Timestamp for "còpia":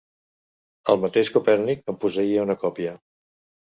2.67-3.01